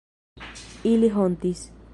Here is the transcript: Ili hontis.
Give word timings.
Ili 0.93 1.13
hontis. 1.19 1.65